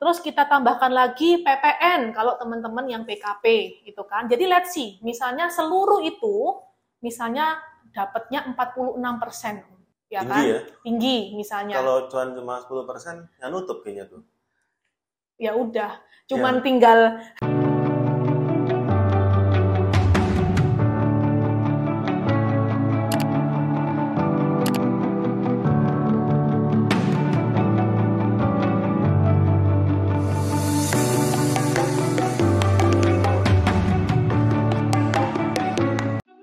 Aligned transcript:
Terus 0.00 0.16
kita 0.18 0.48
tambahkan 0.48 0.88
lagi 0.88 1.44
PPN 1.44 2.16
kalau 2.16 2.32
teman-teman 2.34 2.88
yang 2.88 3.02
PKP 3.04 3.44
itu 3.84 4.00
kan. 4.08 4.24
Jadi 4.24 4.48
let's 4.48 4.72
see, 4.72 4.96
misalnya 5.00 5.52
seluruh 5.52 6.00
itu 6.00 6.56
misalnya 6.98 7.60
dapatnya 7.92 8.48
46 8.48 8.96
persen, 9.20 9.60
ya 10.08 10.24
Tinggi 10.24 10.32
kan? 10.32 10.42
ya? 10.46 10.60
Tinggi 10.80 11.16
misalnya. 11.36 11.74
Kalau 11.76 12.08
cuan 12.08 12.32
cuma 12.32 12.54
10 12.58 12.88
persen, 12.88 13.16
ya 13.36 13.46
nutup 13.46 13.84
kayaknya 13.84 14.08
tuh. 14.08 14.22
ya 15.36 15.52
udah, 15.52 15.96
cuman 16.28 16.60
Ya. 16.60 16.62
tinggal 16.62 16.98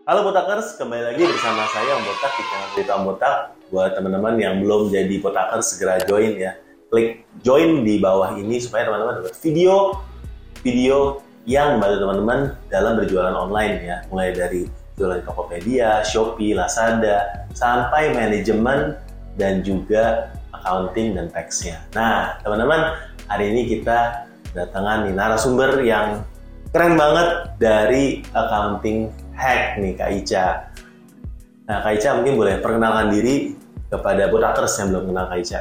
Halo 0.07 0.23
Botakers, 0.23 0.79
kembali 0.79 1.03
lagi 1.03 1.19
bersama 1.19 1.67
saya 1.67 1.99
Om 1.99 2.07
Botak 2.07 2.31
di 2.39 2.43
channel 2.47 2.69
Cerita 2.71 2.91
Om 2.95 3.03
Botak. 3.11 3.35
Buat 3.67 3.99
teman-teman 3.99 4.39
yang 4.39 4.63
belum 4.63 4.87
jadi 4.87 5.19
Botakers, 5.19 5.75
segera 5.75 5.99
join 6.07 6.39
ya. 6.39 6.55
Klik 6.87 7.27
join 7.43 7.83
di 7.83 7.99
bawah 7.99 8.39
ini 8.39 8.55
supaya 8.55 8.87
teman-teman 8.87 9.19
dapat 9.19 9.35
video 9.43 9.99
video 10.63 11.19
yang 11.43 11.75
membantu 11.75 12.07
teman-teman 12.07 12.39
dalam 12.71 12.95
berjualan 12.95 13.35
online 13.35 13.75
ya. 13.83 13.97
Mulai 14.07 14.31
dari 14.31 14.71
jualan 14.95 15.19
di 15.19 15.23
Tokopedia, 15.27 15.99
Shopee, 16.07 16.55
Lazada, 16.55 17.43
sampai 17.51 18.15
manajemen 18.15 18.95
dan 19.35 19.59
juga 19.59 20.31
accounting 20.55 21.19
dan 21.19 21.27
tax-nya. 21.35 21.83
Nah, 21.91 22.39
teman-teman, 22.47 22.95
hari 23.27 23.51
ini 23.51 23.75
kita 23.75 24.23
datangan 24.55 25.03
narasumber 25.11 25.83
yang 25.83 26.23
keren 26.71 26.95
banget 26.95 27.59
dari 27.59 28.23
accounting 28.31 29.26
hack 29.37 29.77
nih 29.77 29.93
Kak 29.93 30.09
Ica. 30.17 30.45
Nah 31.69 31.77
Kak 31.85 31.93
Ica 32.01 32.09
mungkin 32.17 32.33
boleh 32.35 32.57
perkenalkan 32.57 33.13
diri 33.13 33.53
kepada 33.87 34.27
Botakers 34.27 34.73
yang 34.81 34.87
belum 34.91 35.13
kenal 35.13 35.25
Kak 35.29 35.39
Ica. 35.45 35.59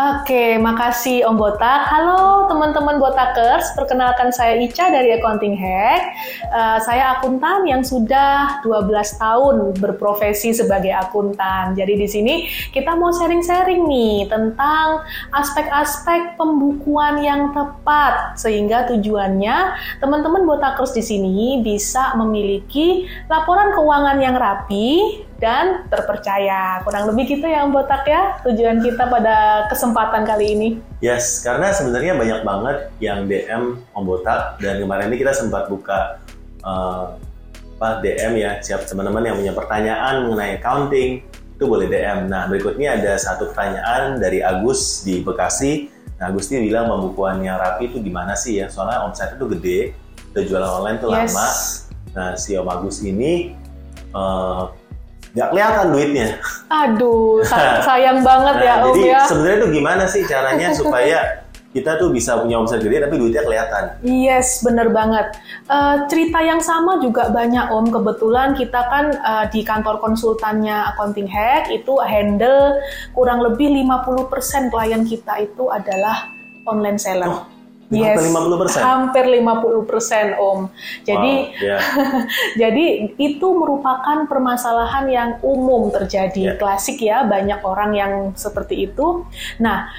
Oke, 0.00 0.56
makasih 0.56 1.28
Om 1.28 1.36
Botak. 1.36 1.84
Halo 1.92 2.48
teman-teman 2.48 2.96
Botakers, 2.96 3.76
perkenalkan 3.76 4.32
saya 4.32 4.56
Ica 4.56 4.88
dari 4.88 5.12
Accounting 5.12 5.52
Hack. 5.52 6.02
Eh, 6.40 6.78
saya 6.80 7.20
akuntan 7.20 7.68
yang 7.68 7.84
sudah 7.84 8.64
12 8.64 9.20
tahun 9.20 9.76
berprofesi 9.76 10.56
sebagai 10.56 10.96
akuntan. 10.96 11.76
Jadi 11.76 12.00
di 12.00 12.08
sini 12.08 12.34
kita 12.72 12.96
mau 12.96 13.12
sharing-sharing 13.12 13.84
nih 13.84 14.24
tentang 14.32 15.04
aspek-aspek 15.36 16.40
pembukuan 16.40 17.20
yang 17.20 17.52
tepat 17.52 18.40
sehingga 18.40 18.88
tujuannya 18.88 19.76
teman-teman 20.00 20.48
Botakers 20.48 20.96
di 20.96 21.04
sini 21.04 21.60
bisa 21.60 22.16
memiliki 22.16 23.04
laporan 23.28 23.76
keuangan 23.76 24.16
yang 24.16 24.32
rapi 24.32 25.28
dan 25.40 25.88
terpercaya. 25.88 26.84
Kurang 26.84 27.08
lebih 27.10 27.24
gitu 27.36 27.48
ya 27.48 27.64
Om 27.64 27.72
Botak 27.72 28.04
ya 28.04 28.38
tujuan 28.44 28.84
kita 28.84 29.08
pada 29.08 29.66
kesempatan 29.72 30.28
kali 30.28 30.46
ini. 30.54 30.68
Yes, 31.00 31.40
karena 31.40 31.72
sebenarnya 31.72 32.12
banyak 32.14 32.40
banget 32.44 32.76
yang 33.00 33.24
DM 33.24 33.80
Om 33.96 34.04
Botak 34.04 34.60
dan 34.60 34.78
kemarin 34.78 35.08
ini 35.08 35.16
kita 35.16 35.32
sempat 35.32 35.66
buka 35.72 36.20
eh, 36.60 37.04
apa 37.80 38.04
DM 38.04 38.36
ya 38.36 38.60
siap 38.60 38.84
teman-teman 38.84 39.24
yang 39.24 39.36
punya 39.40 39.52
pertanyaan 39.56 40.28
mengenai 40.28 40.60
accounting 40.60 41.24
itu 41.56 41.64
boleh 41.64 41.88
DM. 41.88 42.28
Nah 42.28 42.44
berikutnya 42.44 43.00
ada 43.00 43.16
satu 43.16 43.48
pertanyaan 43.52 44.20
dari 44.20 44.44
Agus 44.44 45.00
di 45.00 45.24
Bekasi. 45.24 45.88
Nah 46.20 46.28
Agus 46.28 46.52
ini 46.52 46.68
bilang 46.68 46.92
pembukuan 46.92 47.40
yang 47.40 47.56
rapi 47.56 47.88
itu 47.88 48.04
gimana 48.04 48.36
sih 48.36 48.60
ya? 48.60 48.68
Soalnya 48.68 49.08
omset 49.08 49.40
itu 49.40 49.48
gede, 49.56 49.96
udah 50.36 50.42
jualan 50.44 50.70
online 50.84 50.98
tuh 51.00 51.08
Yes. 51.08 51.32
lama. 51.32 51.48
Nah 52.12 52.28
si 52.36 52.52
Om 52.52 52.68
Agus 52.68 53.00
ini 53.00 53.56
eh, 54.12 54.62
nggak 55.30 55.48
kelihatan 55.50 55.86
duitnya. 55.90 56.26
Aduh, 56.68 57.42
sa- 57.42 57.78
sayang 57.86 58.20
banget 58.20 58.54
Nah, 58.56 58.64
ya 58.64 58.74
Om 58.80 58.86
jadi 58.90 59.02
ya. 59.06 59.20
sebenarnya 59.26 59.58
tuh 59.60 59.70
gimana 59.70 60.04
sih 60.06 60.22
caranya 60.24 60.68
supaya 60.78 61.18
kita 61.70 62.02
tuh 62.02 62.10
bisa 62.10 62.34
punya 62.34 62.58
omset 62.58 62.82
gede 62.82 62.98
tapi 62.98 63.14
duitnya 63.14 63.46
kelihatan? 63.46 63.94
Yes, 64.02 64.58
bener 64.58 64.90
banget. 64.90 65.38
Eh, 65.70 65.96
cerita 66.10 66.42
yang 66.42 66.58
sama 66.58 66.98
juga 66.98 67.30
banyak 67.30 67.70
Om. 67.70 67.94
Kebetulan 67.94 68.58
kita 68.58 68.80
kan 68.90 69.14
eh, 69.14 69.44
di 69.54 69.62
kantor 69.62 70.02
konsultannya 70.02 70.90
Accounting 70.90 71.30
Hack 71.30 71.70
itu 71.70 71.94
handle 72.02 72.74
kurang 73.14 73.38
lebih 73.38 73.70
50% 73.70 74.26
klien 74.66 75.06
kita 75.06 75.46
itu 75.46 75.70
adalah 75.70 76.34
online 76.66 76.98
seller. 76.98 77.30
Oh, 77.30 77.46
Hampir 77.90 78.22
50%. 78.30 78.78
Hampir 78.86 79.24
50% 79.26 80.38
Om. 80.38 80.60
Jadi 81.02 81.34
Wow, 81.50 81.58
ya. 81.58 81.78
Jadi 82.62 83.14
itu 83.18 83.48
merupakan 83.50 84.30
permasalahan 84.30 85.10
yang 85.10 85.30
umum 85.42 85.90
terjadi, 85.90 86.54
Ya. 86.54 86.58
klasik 86.58 87.02
ya, 87.02 87.26
banyak 87.26 87.58
orang 87.66 87.90
yang 87.98 88.12
seperti 88.38 88.86
itu. 88.86 89.26
Nah, 89.58 89.90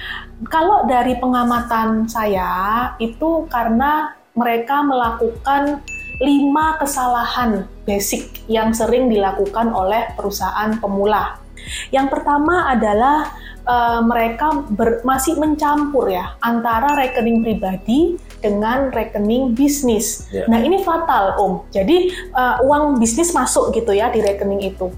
kalau 0.48 0.88
dari 0.88 1.20
pengamatan 1.20 2.08
saya 2.08 2.92
itu 2.96 3.44
karena 3.52 4.16
mereka 4.32 4.80
melakukan 4.80 5.84
lima 6.22 6.78
kesalahan 6.78 7.66
basic 7.84 8.46
yang 8.46 8.70
sering 8.72 9.10
dilakukan 9.10 9.74
oleh 9.74 10.14
perusahaan 10.14 10.70
pemula. 10.78 11.41
Yang 11.90 12.06
pertama 12.18 12.68
adalah 12.70 13.32
eh, 13.62 14.00
mereka 14.02 14.64
ber- 14.70 15.00
masih 15.02 15.38
mencampur 15.38 16.10
ya 16.10 16.36
antara 16.42 16.94
rekening 16.98 17.42
pribadi 17.42 18.16
dengan 18.42 18.90
rekening 18.90 19.54
bisnis. 19.54 20.26
Ya. 20.34 20.46
Nah 20.50 20.58
ini 20.60 20.82
fatal 20.82 21.38
om. 21.38 21.52
Jadi 21.70 22.10
eh, 22.12 22.56
uang 22.66 22.98
bisnis 22.98 23.30
masuk 23.32 23.70
gitu 23.74 23.94
ya 23.94 24.10
di 24.10 24.20
rekening 24.20 24.62
itu. 24.74 24.92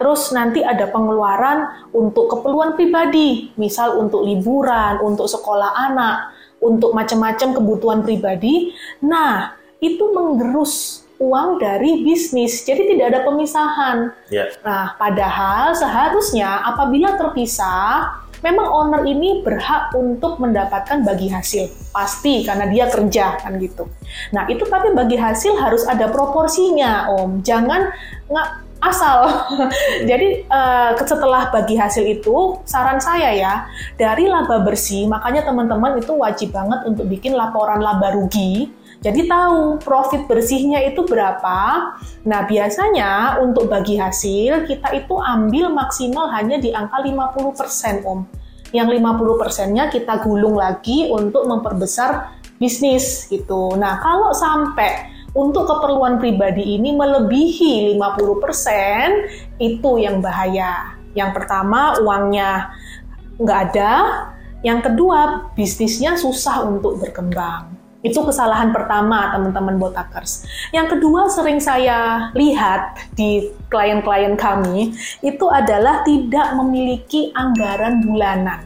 Terus 0.00 0.32
nanti 0.32 0.64
ada 0.64 0.88
pengeluaran 0.88 1.92
untuk 1.92 2.32
keperluan 2.32 2.72
pribadi, 2.72 3.52
misal 3.60 4.00
untuk 4.00 4.24
liburan, 4.24 4.96
untuk 5.04 5.28
sekolah 5.28 5.76
anak, 5.76 6.32
untuk 6.56 6.96
macam-macam 6.96 7.52
kebutuhan 7.52 8.00
pribadi. 8.00 8.72
Nah 9.04 9.60
itu 9.76 10.00
menggerus 10.12 11.04
uang 11.20 11.60
dari 11.60 12.00
bisnis, 12.00 12.64
jadi 12.64 12.88
tidak 12.88 13.06
ada 13.12 13.20
pemisahan. 13.28 13.96
ya. 14.32 14.48
Nah, 14.64 14.96
padahal 14.96 15.76
seharusnya 15.76 16.64
apabila 16.64 17.14
terpisah, 17.20 18.24
memang 18.40 18.66
owner 18.72 19.04
ini 19.04 19.44
berhak 19.44 19.92
untuk 19.92 20.40
mendapatkan 20.40 21.04
bagi 21.04 21.28
hasil. 21.28 21.68
Pasti 21.92 22.48
karena 22.48 22.66
dia 22.72 22.88
kerja 22.88 23.36
kan 23.36 23.60
gitu. 23.60 23.84
Nah, 24.32 24.48
itu 24.48 24.64
tapi 24.64 24.96
bagi 24.96 25.20
hasil 25.20 25.60
harus 25.60 25.84
ada 25.84 26.08
proporsinya, 26.08 27.12
Om. 27.12 27.44
Jangan 27.44 27.92
nggak 28.32 28.48
asal. 28.80 29.28
Jadi 30.10 30.48
eh, 30.48 30.90
setelah 31.04 31.52
bagi 31.52 31.76
hasil 31.76 32.04
itu, 32.08 32.64
saran 32.64 32.96
saya 32.96 33.36
ya, 33.36 33.54
dari 34.00 34.24
laba 34.24 34.64
bersih, 34.64 35.04
makanya 35.04 35.44
teman-teman 35.44 36.00
itu 36.00 36.16
wajib 36.16 36.56
banget 36.56 36.80
untuk 36.88 37.04
bikin 37.12 37.36
laporan 37.36 37.84
laba 37.84 38.16
rugi. 38.16 38.72
Jadi 39.00 39.24
tahu 39.24 39.80
profit 39.80 40.28
bersihnya 40.28 40.84
itu 40.84 41.08
berapa. 41.08 41.58
Nah, 42.28 42.40
biasanya 42.44 43.40
untuk 43.40 43.72
bagi 43.72 43.96
hasil 43.96 44.68
kita 44.68 44.92
itu 44.92 45.16
ambil 45.16 45.72
maksimal 45.72 46.28
hanya 46.28 46.60
di 46.60 46.68
angka 46.76 47.00
50% 47.00 48.04
Om. 48.04 48.28
Yang 48.76 49.00
50%-nya 49.00 49.88
kita 49.88 50.20
gulung 50.20 50.60
lagi 50.60 51.08
untuk 51.08 51.48
memperbesar 51.48 52.38
bisnis 52.60 53.24
gitu. 53.32 53.72
Nah, 53.80 54.04
kalau 54.04 54.36
sampai 54.36 55.08
untuk 55.32 55.64
keperluan 55.64 56.20
pribadi 56.20 56.76
ini 56.76 56.92
melebihi 56.92 57.96
50%, 57.96 59.56
itu 59.64 59.90
yang 59.96 60.20
bahaya. 60.20 61.00
Yang 61.16 61.40
pertama, 61.40 61.96
uangnya 62.04 62.68
nggak 63.40 63.60
ada. 63.72 63.92
Yang 64.60 64.92
kedua, 64.92 65.48
bisnisnya 65.56 66.20
susah 66.20 66.68
untuk 66.68 67.00
berkembang. 67.00 67.79
Itu 68.00 68.24
kesalahan 68.24 68.72
pertama, 68.72 69.28
teman-teman 69.36 69.76
botakers. 69.76 70.48
Yang 70.72 70.96
kedua, 70.96 71.28
sering 71.28 71.60
saya 71.60 72.32
lihat 72.32 72.96
di 73.12 73.52
klien-klien 73.68 74.40
kami, 74.40 74.96
itu 75.20 75.46
adalah 75.52 76.00
tidak 76.08 76.56
memiliki 76.56 77.28
anggaran 77.36 78.00
bulanan. 78.00 78.64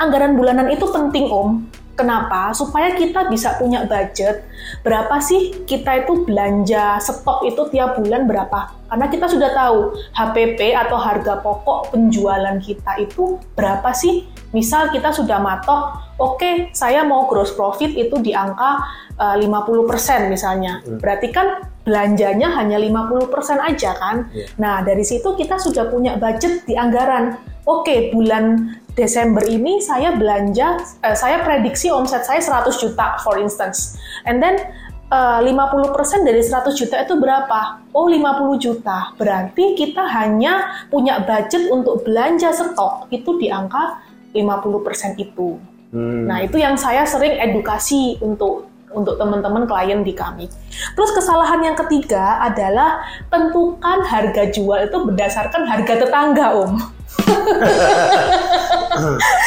Anggaran 0.00 0.40
bulanan 0.40 0.72
itu 0.72 0.88
penting, 0.88 1.28
Om. 1.28 1.68
Kenapa? 1.94 2.50
Supaya 2.50 2.90
kita 2.98 3.30
bisa 3.30 3.54
punya 3.54 3.86
budget. 3.86 4.42
Berapa 4.82 5.22
sih 5.22 5.62
kita 5.62 6.02
itu 6.02 6.26
belanja 6.26 6.98
stok 6.98 7.46
itu 7.46 7.70
tiap 7.70 7.94
bulan 8.02 8.26
berapa? 8.26 8.74
Karena 8.90 9.06
kita 9.06 9.30
sudah 9.30 9.54
tahu 9.54 9.94
HPP 10.10 10.74
atau 10.74 10.98
harga 10.98 11.38
pokok 11.38 11.94
penjualan 11.94 12.58
kita 12.58 12.98
itu 12.98 13.38
berapa 13.54 13.94
sih? 13.94 14.26
Misal 14.54 14.94
kita 14.94 15.10
sudah 15.10 15.42
matok, 15.42 16.14
oke 16.22 16.70
saya 16.70 17.02
mau 17.02 17.26
gross 17.26 17.50
profit 17.58 17.90
itu 17.90 18.14
di 18.22 18.30
angka 18.30 18.78
eh, 19.18 19.36
50% 19.42 20.30
misalnya. 20.30 20.78
Hmm. 20.80 21.02
Berarti 21.02 21.28
kan 21.34 21.66
belanjanya 21.82 22.54
hanya 22.54 22.78
50% 22.78 23.34
aja 23.60 23.90
kan? 23.98 24.30
Iya. 24.30 24.46
Nah, 24.56 24.80
dari 24.86 25.02
situ 25.02 25.34
kita 25.34 25.58
sudah 25.58 25.90
punya 25.90 26.16
budget 26.16 26.62
di 26.64 26.78
anggaran. 26.78 27.36
Oke, 27.66 28.14
bulan 28.14 28.76
Desember 28.94 29.42
ini 29.42 29.82
saya 29.82 30.14
belanja, 30.14 30.78
eh, 31.02 31.16
saya 31.18 31.42
prediksi 31.42 31.90
omset 31.90 32.22
saya 32.22 32.38
100 32.38 32.78
juta, 32.78 33.18
for 33.26 33.36
instance. 33.42 33.98
And 34.22 34.38
then 34.38 34.62
uh, 35.10 35.40
50% 35.42 36.26
dari 36.26 36.40
100 36.40 36.74
juta 36.78 36.96
itu 37.02 37.14
berapa? 37.18 37.84
Oh 37.94 38.06
50 38.10 38.58
juta. 38.58 39.12
Berarti 39.18 39.74
kita 39.78 40.02
hanya 40.08 40.86
punya 40.88 41.20
budget 41.22 41.68
untuk 41.70 42.02
belanja 42.06 42.54
stok 42.54 43.10
itu 43.14 43.36
di 43.38 43.50
angka 43.50 44.02
50% 44.34 45.22
itu. 45.22 45.62
Hmm. 45.94 46.26
Nah 46.26 46.42
itu 46.42 46.58
yang 46.58 46.74
saya 46.74 47.06
sering 47.06 47.38
edukasi 47.38 48.18
untuk 48.18 48.74
untuk 48.94 49.18
teman-teman 49.18 49.66
klien 49.66 50.06
di 50.06 50.14
kami. 50.14 50.46
Terus 50.94 51.10
kesalahan 51.12 51.60
yang 51.60 51.74
ketiga 51.74 52.38
adalah 52.38 53.02
tentukan 53.26 54.06
harga 54.06 54.48
jual 54.54 54.86
itu 54.86 54.98
berdasarkan 55.02 55.66
harga 55.66 55.94
tetangga, 55.98 56.46
Om. 56.54 56.78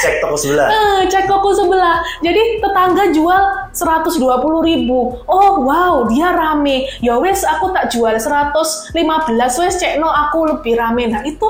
cek 0.04 0.16
toko 0.24 0.36
sebelah. 0.36 0.68
Uh, 0.68 1.00
cek 1.08 1.26
toko 1.28 1.50
sebelah. 1.56 2.04
Jadi 2.24 2.60
tetangga 2.60 3.12
jual 3.12 3.42
120 3.72 4.20
ribu. 4.64 5.16
Oh 5.28 5.64
wow, 5.64 6.08
dia 6.08 6.36
rame. 6.36 6.88
Ya 7.00 7.20
wes 7.20 7.44
aku 7.44 7.72
tak 7.72 7.92
jual 7.92 8.16
115 8.16 8.96
wes 9.36 9.74
cek 9.80 10.00
no 10.00 10.12
aku 10.12 10.48
lebih 10.48 10.80
rame. 10.80 11.08
Nah 11.12 11.24
itu 11.24 11.48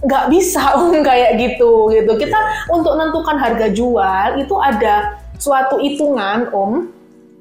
nggak 0.00 0.24
bisa 0.32 0.62
om 0.80 0.92
kayak 1.00 1.36
gitu 1.36 1.92
gitu. 1.92 2.12
Kita 2.16 2.38
yeah. 2.38 2.74
untuk 2.74 2.96
menentukan 2.96 3.36
harga 3.36 3.66
jual 3.72 4.28
itu 4.40 4.54
ada 4.58 5.20
suatu 5.36 5.80
hitungan 5.80 6.52
om. 6.52 6.92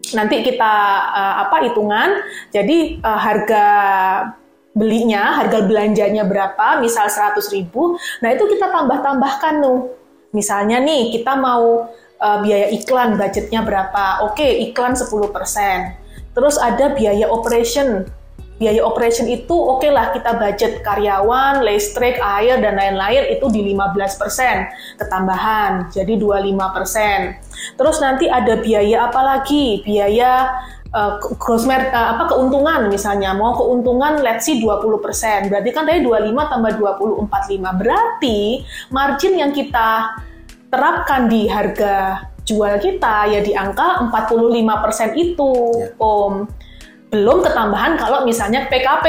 Nanti 0.09 0.41
kita 0.41 0.73
uh, 1.13 1.35
apa 1.45 1.69
hitungan. 1.69 2.23
Jadi 2.50 2.97
uh, 3.03 3.19
harga 3.19 3.65
belinya, 4.73 5.44
harga 5.44 5.65
belanjanya 5.65 6.23
berapa, 6.23 6.79
misal 6.79 7.11
100 7.11 7.41
ribu, 7.51 7.97
nah 8.23 8.31
itu 8.31 8.47
kita 8.47 8.71
tambah-tambahkan 8.71 9.59
tuh. 9.59 9.91
Misalnya 10.31 10.77
nih, 10.79 11.09
kita 11.11 11.35
mau 11.35 11.89
uh, 12.21 12.38
biaya 12.39 12.69
iklan, 12.69 13.17
budgetnya 13.17 13.65
berapa? 13.65 14.29
Oke, 14.29 14.45
iklan 14.69 14.94
10%. 14.94 15.09
Terus 16.38 16.56
ada 16.61 16.94
biaya 16.94 17.27
operation. 17.27 18.06
Biaya 18.59 18.83
operation 18.83 19.31
itu 19.31 19.56
oke 19.56 19.79
okay 19.79 19.91
lah 19.95 20.11
kita 20.11 20.35
budget 20.35 20.83
karyawan, 20.83 21.63
listrik, 21.63 22.19
air, 22.19 22.59
dan 22.59 22.75
lain-lain 22.75 23.31
itu 23.31 23.47
di 23.47 23.71
15% 23.71 25.00
ketambahan, 25.00 25.88
jadi 25.88 26.19
25%. 26.19 27.79
Terus 27.79 27.97
nanti 28.03 28.27
ada 28.27 28.59
biaya 28.59 29.07
apa 29.07 29.21
lagi? 29.23 29.79
Biaya 29.79 30.59
uh, 30.91 31.23
gross 31.39 31.63
mer 31.63 31.88
uh, 31.94 32.19
apa 32.19 32.35
keuntungan 32.35 32.89
misalnya 32.89 33.31
mau 33.31 33.56
keuntungan 33.56 34.19
let's 34.19 34.44
see 34.44 34.59
20%. 34.59 35.47
Berarti 35.47 35.69
kan 35.71 35.88
tadi 35.88 36.03
25 36.03 36.35
tambah 36.35 36.71
20 36.75 37.31
45. 37.31 37.79
Berarti 37.79 38.39
margin 38.91 39.33
yang 39.39 39.51
kita 39.56 40.19
terapkan 40.69 41.31
di 41.31 41.50
harga 41.50 42.27
jual 42.45 42.81
kita 42.81 43.29
ya 43.29 43.39
di 43.45 43.53
angka 43.53 44.09
45% 44.09 45.13
itu, 45.15 45.53
yeah. 45.77 45.94
Om 46.01 46.33
belum 47.09 47.41
ketambahan 47.41 47.97
kalau 47.97 48.21
misalnya 48.21 48.69
PKP. 48.69 49.07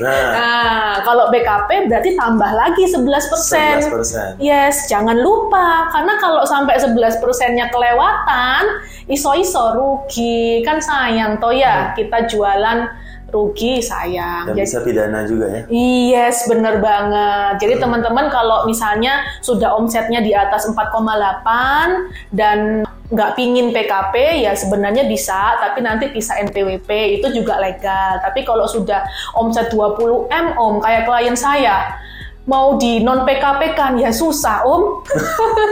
Nah, 0.00 0.10
nah 0.32 0.92
kalau 1.04 1.28
PKP 1.28 1.92
berarti 1.92 2.16
tambah 2.16 2.50
lagi 2.56 2.88
11%. 2.88 4.40
11%. 4.40 4.40
Yes, 4.40 4.88
jangan 4.88 5.20
lupa 5.20 5.92
karena 5.92 6.16
kalau 6.16 6.42
sampai 6.48 6.80
11 6.80 7.20
persennya 7.20 7.68
kelewatan, 7.68 8.80
iso-iso 9.12 9.76
rugi 9.76 10.64
kan 10.64 10.80
sayang 10.80 11.36
toh 11.36 11.52
ya 11.52 11.92
hmm. 11.92 12.00
kita 12.00 12.18
jualan 12.32 12.88
rugi 13.28 13.84
sayang. 13.84 14.48
Dan 14.48 14.56
Jadi, 14.56 14.64
bisa 14.64 14.80
pidana 14.80 15.20
juga 15.28 15.46
ya? 15.52 15.62
Yes, 15.68 16.48
bener 16.48 16.80
banget. 16.80 17.60
Jadi 17.60 17.74
hmm. 17.76 17.82
teman-teman 17.84 18.26
kalau 18.32 18.64
misalnya 18.64 19.20
sudah 19.44 19.76
omsetnya 19.76 20.24
di 20.24 20.32
atas 20.32 20.64
4,8 20.64 22.32
dan 22.32 22.88
nggak 23.14 23.38
pingin 23.38 23.70
PKP 23.70 24.44
ya 24.44 24.52
sebenarnya 24.58 25.06
bisa, 25.06 25.56
tapi 25.62 25.80
nanti 25.80 26.10
bisa 26.10 26.34
NPWP 26.42 27.22
itu 27.22 27.30
juga 27.30 27.62
legal. 27.62 28.18
Tapi 28.20 28.42
kalau 28.42 28.66
sudah 28.66 29.06
omset 29.38 29.70
20 29.70 30.28
M 30.28 30.46
om 30.58 30.82
kayak 30.82 31.06
klien 31.06 31.38
saya, 31.38 32.03
mau 32.44 32.76
di 32.76 33.00
non 33.00 33.24
PKP 33.24 33.72
kan 33.72 33.96
ya 33.96 34.12
susah 34.12 34.68
om. 34.68 35.00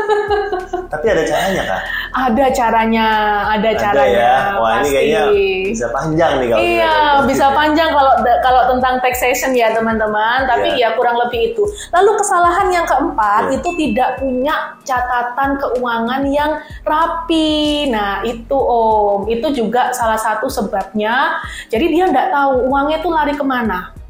Tapi 0.93 1.07
ada 1.09 1.25
caranya 1.25 1.63
kak? 1.69 1.83
Ada 2.13 2.47
caranya, 2.53 3.07
ada, 3.49 3.71
ada 3.73 3.81
caranya. 3.81 4.17
Ya? 4.17 4.37
Wah 4.57 4.71
pasti. 4.77 4.81
ini 4.81 4.89
kayaknya 4.93 5.23
bisa 5.69 5.87
panjang 5.93 6.33
nih 6.41 6.49
kalau. 6.49 6.63
Iya 6.65 6.97
bisa 7.31 7.47
panjang 7.53 7.91
kalau 7.93 8.15
kalau 8.41 8.63
tentang 8.73 8.95
taxation 9.05 9.53
ya 9.53 9.73
teman-teman. 9.73 10.49
Tapi 10.49 10.69
yeah. 10.77 10.93
ya 10.93 10.97
kurang 10.97 11.17
lebih 11.21 11.53
itu. 11.53 11.65
Lalu 11.93 12.11
kesalahan 12.21 12.69
yang 12.73 12.87
keempat 12.89 13.43
yeah. 13.53 13.57
itu 13.61 13.69
tidak 13.77 14.11
punya 14.21 14.55
catatan 14.85 15.51
keuangan 15.61 16.23
yang 16.29 16.53
rapi. 16.89 17.89
Nah 17.93 18.25
itu 18.25 18.57
om, 18.57 19.29
itu 19.29 19.49
juga 19.53 19.93
salah 19.93 20.21
satu 20.21 20.49
sebabnya. 20.49 21.41
Jadi 21.69 21.85
dia 21.93 22.09
nggak 22.09 22.33
tahu 22.33 22.69
uangnya 22.73 23.01
itu 23.01 23.09
lari 23.13 23.37
ke 23.37 23.45
mana 23.45 24.02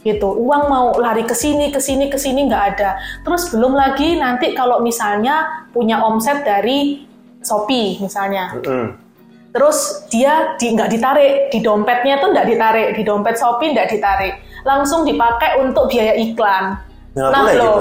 gitu. 0.00 0.28
Uang 0.32 0.68
mau 0.68 0.86
lari 0.96 1.24
ke 1.28 1.36
sini 1.36 1.68
ke 1.68 1.80
sini 1.80 2.08
ke 2.08 2.16
sini 2.16 2.48
nggak 2.48 2.64
ada. 2.76 2.96
Terus 3.24 3.52
belum 3.52 3.76
lagi 3.76 4.16
nanti 4.16 4.52
kalau 4.56 4.80
misalnya 4.80 5.66
punya 5.70 6.00
omset 6.04 6.44
dari 6.44 7.04
Shopee 7.40 8.00
misalnya. 8.00 8.56
Mm 8.56 8.64
-hmm. 8.64 8.88
terus 9.50 10.06
dia 10.12 10.54
di, 10.56 10.72
nggak 10.76 10.90
ditarik. 10.94 11.32
Di 11.50 11.58
dompetnya 11.60 12.22
tuh 12.22 12.30
nggak 12.32 12.46
ditarik. 12.48 12.88
Di 12.96 13.02
dompet 13.02 13.36
Shopee 13.36 13.72
nggak 13.76 13.88
ditarik. 13.92 14.34
Langsung 14.64 15.04
dipakai 15.04 15.60
untuk 15.60 15.88
biaya 15.88 16.14
iklan. 16.16 16.76
Nggak 17.16 17.30
nah, 17.30 17.40
boleh 17.40 17.54
gitu. 17.54 17.72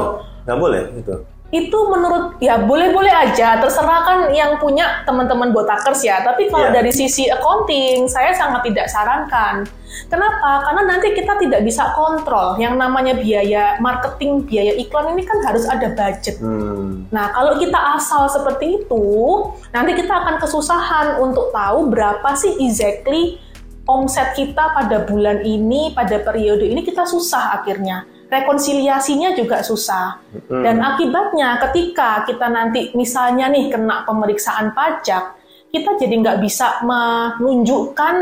Nggak 0.44 0.57
boleh 0.57 0.83
gitu 1.00 1.16
itu 1.49 1.79
menurut 1.89 2.37
ya 2.37 2.61
boleh-boleh 2.61 3.09
aja 3.09 3.57
terserah 3.57 4.05
kan 4.05 4.19
yang 4.29 4.61
punya 4.61 5.01
teman-teman 5.03 5.49
botakers 5.49 6.05
ya. 6.05 6.21
Tapi 6.21 6.45
kalau 6.49 6.69
yeah. 6.69 6.75
dari 6.77 6.91
sisi 6.93 7.25
accounting 7.25 8.05
saya 8.05 8.33
sangat 8.37 8.69
tidak 8.69 8.85
sarankan. 8.85 9.65
Kenapa? 10.05 10.69
Karena 10.69 10.81
nanti 10.85 11.17
kita 11.17 11.41
tidak 11.41 11.65
bisa 11.65 11.89
kontrol. 11.97 12.61
Yang 12.61 12.75
namanya 12.77 13.13
biaya 13.17 13.81
marketing 13.81 14.45
biaya 14.45 14.77
iklan 14.77 15.17
ini 15.17 15.25
kan 15.25 15.41
harus 15.41 15.65
ada 15.65 15.89
budget. 15.93 16.37
Hmm. 16.39 17.05
nah 17.09 17.29
kalau 17.33 17.57
kita 17.57 17.77
asal 17.97 18.29
seperti 18.29 18.83
itu 18.83 19.05
nanti 19.73 19.91
kita 19.97 20.13
akan 20.13 20.35
kesusahan 20.39 21.19
untuk 21.19 21.51
tahu 21.51 21.91
berapa 21.91 22.29
sih 22.37 22.57
exactly 22.63 23.41
omset 23.89 24.37
kita 24.37 24.71
pada 24.77 25.03
bulan 25.09 25.41
ini 25.41 25.91
pada 25.97 26.21
periode 26.21 26.63
ini 26.63 26.85
kita 26.85 27.03
susah 27.03 27.59
akhirnya 27.61 28.05
rekonsiliasinya 28.29 29.33
juga 29.33 29.65
susah. 29.65 30.21
Hmm. 30.49 30.61
Dan 30.61 30.79
akibatnya 30.79 31.57
ketika 31.69 32.23
kita 32.29 32.47
nanti 32.47 32.93
misalnya 32.93 33.49
nih 33.49 33.73
kena 33.73 34.05
pemeriksaan 34.05 34.71
pajak, 34.77 35.35
kita 35.69 35.97
jadi 35.97 36.15
nggak 36.21 36.39
bisa 36.41 36.81
menunjukkan 36.81 38.15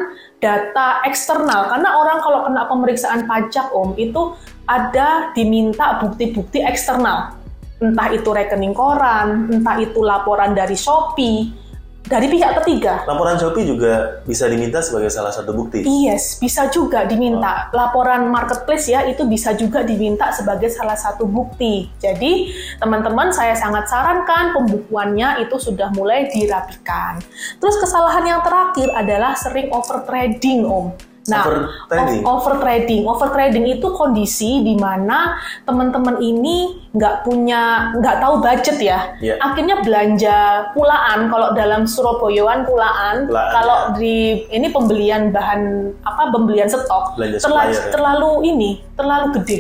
data 0.43 1.01
eksternal 1.07 1.71
karena 1.71 1.89
orang 1.95 2.19
kalau 2.19 2.39
kena 2.43 2.63
pemeriksaan 2.67 3.23
pajak 3.23 3.71
om 3.71 3.95
itu 3.95 4.35
ada 4.67 5.31
diminta 5.31 5.97
bukti-bukti 6.03 6.59
eksternal 6.61 7.39
entah 7.79 8.09
itu 8.11 8.29
rekening 8.29 8.75
koran 8.75 9.47
entah 9.47 9.79
itu 9.79 10.03
laporan 10.03 10.51
dari 10.53 10.75
Shopee 10.75 11.66
dari 12.07 12.27
pihak 12.31 12.63
ketiga. 12.63 13.03
Laporan 13.03 13.35
Shopee 13.35 13.67
juga 13.67 14.23
bisa 14.23 14.47
diminta 14.47 14.79
sebagai 14.79 15.11
salah 15.11 15.31
satu 15.31 15.51
bukti. 15.51 15.83
Yes, 15.83 16.39
bisa 16.39 16.71
juga 16.71 17.03
diminta. 17.03 17.67
Oh. 17.71 17.77
Laporan 17.77 18.31
marketplace 18.31 18.87
ya 18.87 19.03
itu 19.05 19.27
bisa 19.27 19.53
juga 19.53 19.83
diminta 19.83 20.31
sebagai 20.31 20.71
salah 20.71 20.95
satu 20.95 21.27
bukti. 21.27 21.91
Jadi 21.99 22.51
teman-teman 22.79 23.29
saya 23.35 23.53
sangat 23.53 23.91
sarankan 23.91 24.55
pembukuannya 24.55 25.43
itu 25.43 25.59
sudah 25.59 25.91
mulai 25.93 26.31
dirapikan. 26.31 27.19
Terus 27.59 27.75
kesalahan 27.83 28.23
yang 28.23 28.41
terakhir 28.41 28.87
adalah 28.95 29.35
sering 29.35 29.67
over 29.75 30.07
trading 30.07 30.63
om. 30.63 30.95
Nah, 31.27 31.43
over 31.43 31.59
trading. 31.91 32.23
over 32.23 32.53
trading, 32.63 33.03
over 33.03 33.27
trading 33.35 33.65
itu 33.67 33.87
kondisi 33.91 34.63
di 34.63 34.79
mana 34.79 35.35
teman-teman 35.67 36.23
ini 36.23 36.87
nggak 36.95 37.27
punya, 37.27 37.91
nggak 37.99 38.15
tahu 38.23 38.39
budget 38.39 38.77
ya. 38.79 38.99
Yeah. 39.19 39.35
Akhirnya 39.43 39.83
belanja 39.83 40.37
pulaan. 40.71 41.27
Kalau 41.27 41.51
dalam 41.51 41.83
Surabayaan 41.83 42.63
pulaan, 42.63 43.27
pulaan 43.27 43.51
kalau 43.51 43.77
ya. 43.91 43.95
di 43.99 44.15
ini 44.55 44.67
pembelian 44.71 45.35
bahan 45.35 45.91
apa 46.07 46.31
pembelian 46.31 46.71
stok 46.71 47.19
terlalu, 47.19 47.75
ya. 47.75 47.91
terlalu 47.91 48.31
ini 48.47 48.71
terlalu 48.95 49.27
gede. 49.41 49.59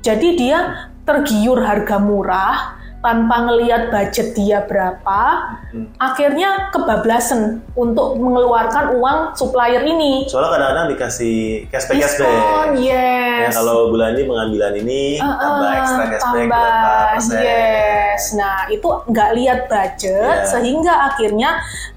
Jadi 0.00 0.28
dia 0.40 0.88
tergiur 1.04 1.60
harga 1.60 2.00
murah 2.00 2.75
tanpa 3.06 3.46
ngelihat 3.46 3.94
budget 3.94 4.34
dia 4.34 4.66
berapa, 4.66 5.22
hmm. 5.70 5.94
akhirnya 6.02 6.74
kebablasan 6.74 7.62
untuk 7.78 8.18
mengeluarkan 8.18 8.98
uang 8.98 9.18
supplier 9.38 9.86
ini. 9.86 10.26
Soalnya 10.26 10.58
kadang-kadang 10.58 10.86
dikasih 10.90 11.70
cashback 11.70 12.02
cashback. 12.02 12.74
yes. 12.82 13.54
Ya, 13.54 13.62
kalau 13.62 13.94
bulan 13.94 14.18
ini 14.18 14.26
pengambilan 14.26 14.72
ini 14.82 15.02
uh, 15.22 15.38
tambah 15.38 15.70
ekstra 15.70 16.04
cashback 16.10 16.34
tambah, 16.50 16.66
berapa. 16.66 17.38
Yes. 17.46 18.22
Nah 18.34 18.58
itu 18.74 18.88
nggak 19.06 19.30
lihat 19.38 19.60
budget 19.70 20.38
yeah. 20.42 20.50
sehingga 20.50 20.94
akhirnya 21.14 21.50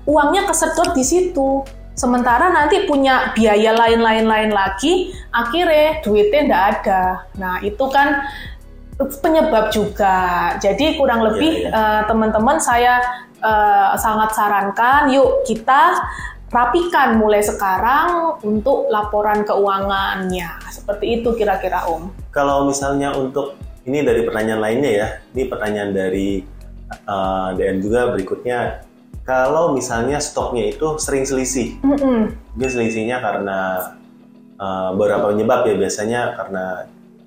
uangnya 0.05 0.45
kesedot 0.45 0.93
di 0.93 1.01
situ. 1.01 1.65
Sementara 1.97 2.53
nanti 2.53 2.85
punya 2.87 3.33
biaya 3.35 3.75
lain-lain 3.75 4.23
lain 4.23 4.51
lagi, 4.55 5.11
akhirnya 5.35 5.99
duitnya 6.05 6.41
nggak 6.47 6.65
ada. 6.79 7.27
Nah 7.35 7.59
itu 7.65 7.85
kan 7.91 8.23
penyebab 8.99 9.71
juga. 9.71 10.53
Jadi 10.59 10.99
kurang 10.99 11.23
lebih 11.23 11.63
Iya, 11.63 11.71
iya. 11.71 11.79
eh, 11.79 12.01
teman-teman 12.11 12.59
saya 12.59 12.99
eh, 13.39 13.91
sangat 13.95 14.35
sarankan 14.35 15.07
yuk 15.15 15.47
kita 15.47 15.95
rapikan 16.49 17.21
mulai 17.21 17.45
sekarang 17.45 18.41
untuk 18.41 18.89
laporan 18.89 19.45
keuangannya. 19.45 20.49
Seperti 20.73 21.21
itu 21.21 21.29
kira-kira 21.37 21.85
Om. 21.85 22.09
Kalau 22.33 22.65
misalnya 22.65 23.13
untuk 23.13 23.55
ini 23.85 24.01
dari 24.01 24.25
pertanyaan 24.25 24.61
lainnya 24.61 24.91
ya, 24.91 25.07
ini 25.33 25.43
pertanyaan 25.45 25.91
dari 25.93 26.41
uh, 27.05 27.53
DM 27.53 27.79
juga 27.85 28.09
berikutnya. 28.13 28.85
Kalau 29.29 29.77
misalnya 29.77 30.17
stoknya 30.17 30.73
itu 30.73 30.97
sering 30.97 31.21
selisih, 31.21 31.77
Mm-mm. 31.85 32.33
mungkin 32.33 32.69
selisihnya 32.69 33.21
karena 33.21 33.93
uh, 34.57 34.89
beberapa 34.97 35.29
penyebab 35.29 35.69
ya 35.69 35.75
biasanya 35.77 36.21
karena 36.33 36.65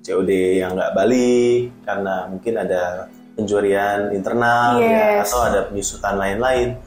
COD 0.03 0.59
yang 0.59 0.75
nggak 0.75 0.93
balik, 0.93 1.71
karena 1.87 2.27
mungkin 2.27 2.53
ada 2.59 3.07
pencurian 3.33 4.13
internal 4.13 4.77
ya, 4.77 5.23
Yes. 5.23 5.31
atau 5.31 5.39
ada 5.47 5.59
penyusutan 5.71 6.15
lain-lain. 6.19 6.77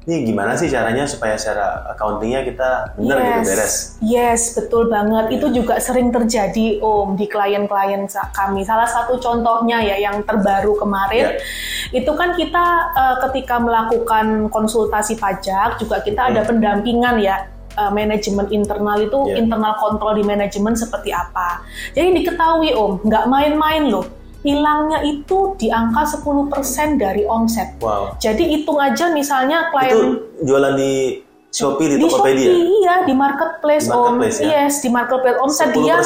Ini 0.00 0.32
gimana 0.32 0.56
sih 0.56 0.72
caranya 0.72 1.04
supaya 1.04 1.36
secara 1.36 1.84
accountingnya 1.92 2.40
kita 2.40 2.96
benar 2.96 3.20
gitu 3.20 3.52
beres? 3.52 4.00
Yes, 4.00 4.56
betul 4.56 4.88
banget. 4.88 5.28
Iya. 5.28 5.36
Itu 5.36 5.46
juga 5.52 5.76
sering 5.76 6.08
terjadi 6.08 6.80
Om 6.80 7.20
di 7.20 7.28
klien-klien 7.28 8.08
kami. 8.32 8.64
Salah 8.64 8.88
satu 8.88 9.20
contohnya 9.20 9.76
ya 9.84 10.00
yang 10.00 10.24
terbaru 10.24 10.72
kemarin 10.80 11.36
Iya. 11.36 12.00
itu 12.00 12.12
kan 12.16 12.32
kita 12.32 12.66
eh, 12.96 13.16
ketika 13.28 13.60
melakukan 13.60 14.48
konsultasi 14.48 15.20
pajak 15.20 15.76
juga 15.76 16.00
kita 16.00 16.32
ada 16.32 16.48
pendampingan 16.48 17.20
ya 17.20 17.44
eh, 17.70 17.90
manajemen 17.92 18.46
internal 18.50 18.98
itu 18.98 19.18
Iya. 19.30 19.40
internal 19.40 19.74
kontrol 19.78 20.18
di 20.18 20.24
manajemen 20.24 20.74
seperti 20.74 21.14
apa. 21.14 21.62
Jadi 21.94 22.22
diketahui 22.22 22.74
Om, 22.74 23.06
nggak 23.06 23.24
main-main 23.26 23.88
loh. 23.88 24.06
Hilangnya 24.40 25.04
itu 25.04 25.52
di 25.60 25.68
angka 25.68 26.16
10% 26.16 26.96
dari 26.96 27.28
omset. 27.28 27.76
Wow. 27.78 28.16
Jadi 28.16 28.48
hitung 28.56 28.80
aja 28.80 29.12
misalnya 29.12 29.68
Itu 29.68 29.72
klien 29.76 29.98
jualan 30.40 30.74
di 30.80 31.20
Shopee, 31.50 31.92
di, 31.92 31.96
di 31.98 32.06
Tokopedia? 32.08 32.48
Shopee, 32.48 32.64
iya 32.80 32.94
di 33.04 33.12
marketplace, 33.12 33.86
Di 33.86 33.92
om. 33.92 34.16
marketplace, 34.16 34.38
ya? 34.40 34.48
Yes, 34.64 34.80
di 34.80 34.88
marketplace. 34.88 35.38
Omset 35.42 35.74
10% 35.74 35.76
dia 35.76 35.96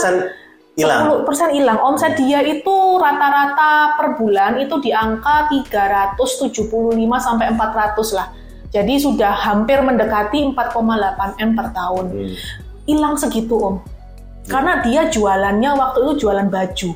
hilang. 0.75 1.03
10% 1.23 1.55
hilang. 1.55 1.79
Omset 1.79 2.19
dia 2.19 2.41
itu 2.43 2.77
rata-rata 2.99 3.95
per 3.95 4.19
bulan 4.19 4.59
itu 4.59 4.75
di 4.83 4.91
angka 4.91 5.47
375 5.53 6.19
sampai 7.23 7.55
400 7.55 8.19
lah. 8.19 8.27
Jadi 8.75 8.99
sudah 8.99 9.31
hampir 9.31 9.79
mendekati 9.79 10.51
4,8 10.51 11.39
M 11.39 11.51
per 11.55 11.71
tahun. 11.71 12.07
Hmm. 12.11 12.35
Hilang 12.91 13.15
segitu, 13.15 13.55
Om. 13.55 13.77
Karena 14.51 14.83
dia 14.83 15.07
jualannya 15.07 15.71
waktu 15.79 15.99
itu 16.03 16.27
jualan 16.27 16.51
baju. 16.51 16.91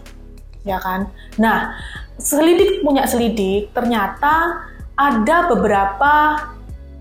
Ya 0.67 0.83
kan? 0.83 1.07
Nah, 1.39 1.79
selidik 2.19 2.83
punya 2.83 3.07
selidik, 3.07 3.71
ternyata 3.71 4.67
ada 4.99 5.37
beberapa 5.47 6.15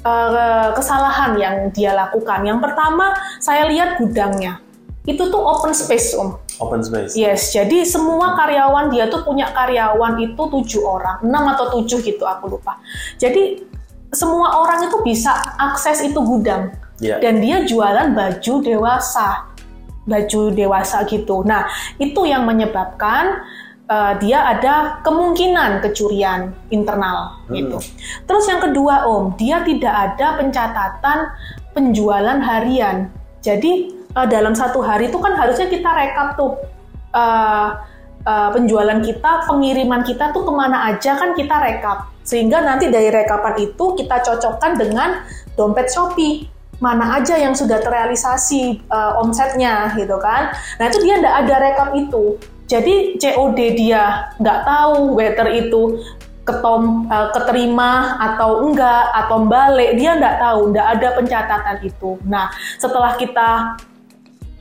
eh, 0.06 0.70
kesalahan 0.78 1.34
yang 1.42 1.56
dia 1.74 1.98
lakukan. 1.98 2.46
Yang 2.46 2.70
pertama, 2.70 3.18
saya 3.42 3.66
lihat 3.66 3.98
gudangnya. 3.98 4.62
Itu 5.10 5.34
tuh 5.34 5.42
open 5.42 5.74
space, 5.74 6.14
Om. 6.14 6.38
Open 6.62 6.86
space. 6.86 7.18
Yes, 7.18 7.50
jadi 7.50 7.82
semua 7.82 8.38
karyawan 8.38 8.94
dia 8.94 9.10
tuh 9.10 9.26
punya 9.26 9.50
karyawan 9.54 10.22
itu 10.22 10.42
tujuh 10.42 10.84
orang, 10.86 11.22
enam 11.26 11.54
atau 11.54 11.80
tujuh 11.80 12.02
gitu 12.02 12.26
aku 12.26 12.58
lupa. 12.58 12.78
Jadi 13.16 13.62
semua 14.12 14.64
orang 14.64 14.88
itu 14.88 14.98
bisa 15.04 15.36
akses 15.60 16.00
itu 16.04 16.20
gudang 16.24 16.72
Iya. 16.98 17.22
dan 17.22 17.38
dia 17.46 17.62
jualan 17.62 18.18
baju 18.18 18.54
dewasa, 18.66 19.46
baju 20.10 20.42
dewasa 20.50 21.06
gitu. 21.06 21.46
Nah 21.46 21.70
itu 22.02 22.26
yang 22.26 22.42
menyebabkan 22.50 23.46
eh, 23.86 24.14
dia 24.18 24.42
ada 24.42 25.06
kemungkinan 25.06 25.86
kecurian 25.86 26.58
internal 26.74 27.38
gitu. 27.54 27.78
Terus 28.26 28.46
yang 28.50 28.62
kedua 28.66 29.06
Om, 29.06 29.38
dia 29.38 29.62
tidak 29.62 29.94
ada 29.94 30.42
pencatatan 30.42 31.18
penjualan 31.78 32.40
harian. 32.42 33.14
Jadi 33.46 33.94
eh, 34.18 34.28
dalam 34.28 34.58
satu 34.58 34.82
hari 34.82 35.14
itu 35.14 35.22
kan 35.22 35.38
harusnya 35.38 35.70
kita 35.70 35.90
rekap 35.94 36.34
tuh 36.34 36.58
eh, 37.14 37.70
eh, 38.26 38.50
penjualan 38.58 39.00
kita, 39.06 39.46
pengiriman 39.46 40.02
kita 40.02 40.34
tuh 40.34 40.50
ke 40.50 40.52
mana 40.52 40.90
aja 40.90 41.14
kan 41.14 41.38
kita 41.38 41.62
rekap. 41.62 42.10
Sehingga 42.28 42.60
nanti 42.60 42.92
dari 42.92 43.08
rekapan 43.08 43.56
itu 43.64 43.96
kita 43.96 44.20
cocokkan 44.20 44.76
dengan 44.76 45.24
dompet 45.56 45.88
Shopee. 45.88 46.52
Mana 46.78 47.18
aja 47.18 47.40
yang 47.40 47.58
sudah 47.58 47.82
terrealisasi 47.82 48.84
eh, 48.86 49.22
omsetnya 49.24 49.96
gitu 49.96 50.20
kan. 50.20 50.54
Nah 50.78 50.86
itu 50.92 51.00
dia 51.02 51.18
nggak 51.18 51.36
ada 51.48 51.56
rekap 51.64 51.90
itu. 51.96 52.38
Jadi 52.68 53.16
COD 53.16 53.60
dia 53.80 54.36
nggak 54.38 54.60
tahu 54.68 55.16
whether 55.16 55.48
itu 55.56 56.04
ketom, 56.46 57.08
eh, 57.10 57.30
keterima 57.34 58.20
atau 58.20 58.68
enggak 58.68 59.10
atau 59.16 59.48
balik 59.48 59.98
dia 59.98 60.20
nggak 60.20 60.38
tahu, 60.38 60.76
nggak 60.76 60.88
ada 61.00 61.08
pencatatan 61.18 61.78
itu. 61.82 62.20
Nah 62.28 62.52
setelah 62.78 63.18
kita 63.18 63.80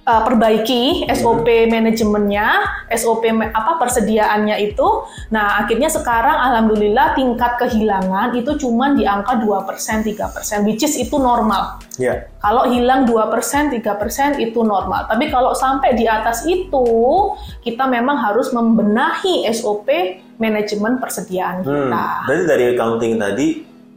uh, 0.06 0.22
perbaiki 0.22 1.04
SOP 1.10 1.44
manajemennya, 1.68 2.62
SOP 2.94 3.26
apa 3.28 3.72
persediaannya 3.76 4.56
itu. 4.72 4.86
Nah, 5.34 5.60
akhirnya 5.66 5.90
sekarang 5.90 6.38
alhamdulillah 6.38 7.18
tingkat 7.18 7.58
kehilangan 7.58 8.32
itu 8.38 8.54
cuma 8.56 8.94
di 8.94 9.02
angka 9.04 9.42
2%, 9.42 10.06
3%, 10.06 10.64
which 10.64 10.86
is 10.86 10.94
itu 10.96 11.18
normal. 11.18 11.82
Iya. 11.98 12.30
Kalau 12.38 12.70
hilang 12.70 13.04
2%, 13.04 13.74
3% 13.74 14.38
itu 14.38 14.62
normal. 14.62 15.10
Tapi 15.10 15.28
kalau 15.28 15.52
sampai 15.52 15.98
di 15.98 16.06
atas 16.06 16.46
itu, 16.46 16.86
kita 17.66 17.84
memang 17.90 18.16
harus 18.22 18.54
membenahi 18.54 19.44
SOP 19.50 19.90
manajemen 20.38 21.02
persediaan 21.02 21.66
Hmm. 21.66 21.90
kita. 21.90 22.06
Berarti 22.30 22.44
dari 22.46 22.64
accounting 22.76 23.14
tadi, 23.18 23.46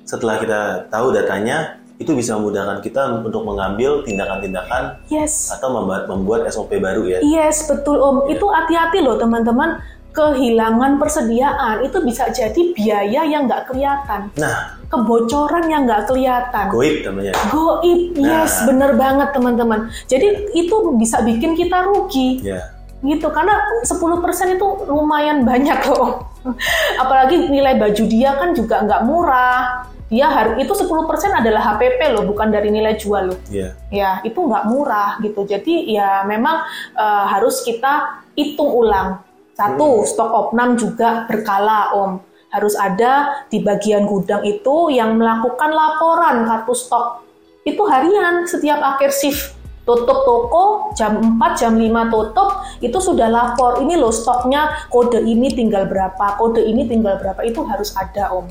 setelah 0.08 0.36
kita 0.42 0.62
tahu 0.89 1.13
datanya, 1.13 1.78
itu 2.00 2.15
bisa 2.15 2.39
memudahkan 2.39 2.79
kita 2.79 3.20
untuk 3.20 3.44
mengambil 3.44 4.01
tindakan-tindakan 4.01 5.03
Yes. 5.06 5.51
atau 5.51 5.68
membuat, 5.70 6.08
membuat 6.08 6.41
SOP 6.48 6.79
baru 6.79 7.03
ya. 7.06 7.20
Yes, 7.20 7.68
betul 7.68 8.00
Om. 8.00 8.15
Iya. 8.25 8.39
Itu 8.39 8.46
hati-hati 8.48 9.00
loh 9.00 9.20
teman-teman. 9.20 9.84
Kehilangan 10.10 10.98
persediaan 10.98 11.86
itu 11.86 12.01
bisa 12.01 12.32
jadi 12.32 12.74
biaya 12.74 13.22
yang 13.24 13.46
nggak 13.46 13.70
kelihatan. 13.70 14.34
Nah, 14.36 14.79
Kebocoran 14.89 15.70
yang 15.70 15.86
nggak 15.86 16.10
kelihatan. 16.10 16.65
goib 16.68 17.06
namanya. 17.06 17.38
Goib, 17.48 18.18
yes, 18.18 18.63
Nah. 18.63 18.74
bener 18.74 18.91
banget 18.98 19.29
teman-teman. 19.29 19.79
Jadi 20.10 20.50
itu 20.51 20.75
bisa 20.98 21.22
bikin 21.22 21.53
kita 21.53 21.86
rugi 21.86 22.41
Ya. 22.41 22.74
gitu 23.00 23.29
karena 23.29 23.53
10% 23.86 24.50
itu 24.50 24.65
lumayan 24.88 25.46
banyak 25.46 25.77
loh. 25.88 26.25
Apalagi 26.98 27.48
nilai 27.48 27.77
baju 27.77 28.03
dia 28.03 28.34
kan 28.34 28.50
juga 28.51 28.82
nggak 28.82 29.06
murah. 29.06 29.88
Dia 30.10 30.25
harus 30.25 30.58
itu 30.58 30.74
10% 30.74 30.89
adalah 31.38 31.62
HPP 31.62 32.01
loh, 32.18 32.25
bukan 32.25 32.50
dari 32.50 32.74
nilai 32.74 32.98
jual 32.98 33.30
loh 33.30 33.39
Iya. 33.46 33.78
ya 33.94 34.12
itu 34.25 34.42
nggak 34.42 34.66
murah 34.66 35.22
gitu. 35.22 35.46
Jadi 35.46 35.86
ya 35.94 36.25
memang 36.25 36.66
eh, 36.98 37.25
harus 37.30 37.62
kita 37.62 38.25
hitung 38.34 38.74
ulang. 38.74 39.22
Satu, 39.54 40.08
stok 40.08 40.32
opnam 40.32 40.80
juga 40.80 41.28
berkala 41.30 41.94
om. 41.94 42.24
Harus 42.50 42.74
ada 42.74 43.46
di 43.51 43.62
bagian 43.62 44.08
gudang 44.10 44.42
itu 44.42 44.89
yang 44.89 45.20
melakukan 45.20 45.70
laporan 45.70 46.48
kartu 46.48 46.74
stok. 46.74 47.22
Itu 47.62 47.86
harian 47.86 48.48
setiap 48.50 48.82
akhir 48.82 49.13
shift. 49.13 49.54
Tutup 49.86 50.22
toko 50.25 50.94
jam 50.94 51.18
4, 51.42 51.60
jam 51.60 51.74
5 51.75 52.13
tutup, 52.13 52.62
itu 52.80 52.98
sudah 53.01 53.25
lapor. 53.25 53.82
Ini 53.82 53.98
loh 53.98 54.13
stoknya, 54.13 54.86
kode 54.94 55.18
ini 55.22 55.50
tinggal 55.50 55.89
berapa, 55.89 56.38
kode 56.38 56.62
ini 56.62 56.86
tinggal 56.86 57.18
berapa. 57.18 57.42
Itu 57.42 57.66
harus 57.66 57.94
ada 57.98 58.30
om. 58.32 58.46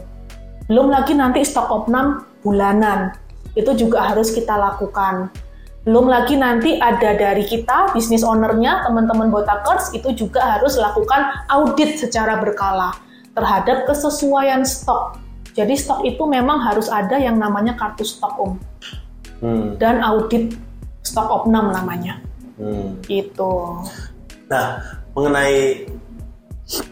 Belum 0.68 0.92
lagi 0.92 1.16
nanti 1.16 1.40
stok 1.42 1.72
opnam 1.72 2.28
bulanan. 2.44 3.16
Itu 3.56 3.72
juga 3.72 4.04
harus 4.04 4.30
kita 4.30 4.52
lakukan. 4.52 5.32
Belum 5.88 6.04
lagi 6.04 6.36
nanti 6.36 6.76
ada 6.76 7.16
dari 7.16 7.48
kita, 7.48 7.96
bisnis 7.96 8.20
ownernya, 8.20 8.84
teman-teman 8.84 9.32
botakers, 9.32 9.96
itu 9.96 10.12
juga 10.12 10.60
harus 10.60 10.76
lakukan 10.76 11.48
audit 11.48 11.96
secara 11.96 12.36
berkala 12.36 12.92
terhadap 13.32 13.88
kesesuaian 13.88 14.68
stok. 14.68 15.16
Jadi 15.56 15.72
stok 15.74 16.04
itu 16.04 16.20
memang 16.28 16.60
harus 16.60 16.92
ada 16.92 17.16
yang 17.16 17.40
namanya 17.40 17.72
kartu 17.74 18.04
stok 18.04 18.36
om 18.36 18.52
Hmm. 19.38 19.78
dan 19.78 20.02
audit 20.02 20.58
stok 21.00 21.30
opnam 21.30 21.72
namanya. 21.72 22.20
Hmm. 22.60 22.98
Itu. 23.06 23.80
Nah, 24.50 24.82
mengenai 25.16 25.88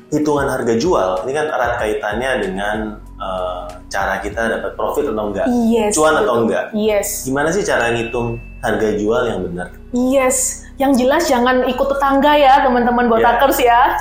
hitungan 0.09 0.49
harga 0.49 0.75
jual, 0.78 1.26
ini 1.26 1.33
kan 1.37 1.47
erat 1.52 1.73
kaitannya 1.83 2.30
dengan 2.49 2.76
eh, 3.17 3.65
cara 3.89 4.21
kita 4.21 4.41
dapat 4.49 4.73
profit 4.77 5.09
atau 5.09 5.33
enggak, 5.33 5.47
Yes. 5.67 5.93
cuan 5.97 6.15
atau 6.17 6.45
enggak. 6.45 6.71
Yes. 6.73 7.25
Gimana 7.25 7.49
sih 7.49 7.61
cara 7.61 7.91
ngitung 7.91 8.37
harga 8.61 8.89
jual 8.95 9.23
yang 9.27 9.41
benar? 9.47 9.69
Yes. 9.93 10.67
Yang 10.77 10.93
jelas 11.01 11.23
jangan 11.25 11.65
ikut 11.65 11.89
tetangga 11.89 12.37
ya 12.37 12.61
teman-teman 12.61 13.09
botakers 13.09 13.57
ya. 13.57 13.97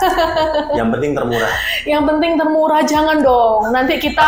Yang 0.76 0.90
penting 1.00 1.12
termurah. 1.16 1.52
Yang 1.96 2.04
penting 2.12 2.32
termurah 2.36 2.82
jangan 2.84 3.18
dong. 3.24 3.72
Nanti 3.72 3.96
kita 3.96 4.28